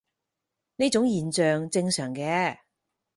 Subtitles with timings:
[0.77, 2.57] 呢種現象正常嘅